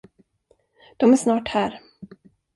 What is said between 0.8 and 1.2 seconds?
De är